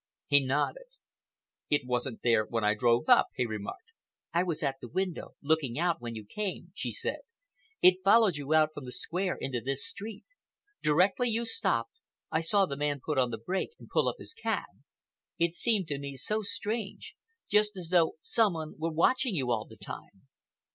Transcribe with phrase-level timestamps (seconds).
[0.25, 0.87] He nodded.
[1.69, 3.91] "It wasn't there when I drove up," he remarked.
[4.33, 7.19] "I was at the window, looking out, when you came," she said.
[7.83, 10.25] "It followed you out from the Square into this street.
[10.81, 11.99] Directly you stopped,
[12.31, 14.65] I saw the man put on the brake and pull up his cab.
[15.37, 17.13] It seemed to me so strange,
[17.47, 20.27] just as though some one were watching you all the time."